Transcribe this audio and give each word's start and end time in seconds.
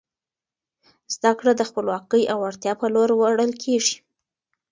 زده 1.13 1.31
کړه 1.39 1.51
د 1.55 1.61
خپلواکۍ 1.69 2.23
او 2.31 2.37
وړتیا 2.43 2.73
په 2.81 2.87
لور 2.93 3.09
وړل 3.15 3.51
کیږي. 3.63 3.95